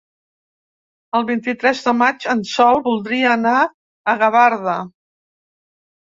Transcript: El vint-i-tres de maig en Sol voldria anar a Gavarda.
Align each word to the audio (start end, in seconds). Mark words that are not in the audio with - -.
El 1.17 1.25
vint-i-tres 1.25 1.81
de 1.87 1.91
maig 1.97 2.25
en 2.33 2.41
Sol 2.51 2.81
voldria 2.87 3.33
anar 3.33 3.59
a 3.65 4.15
Gavarda. 4.23 4.73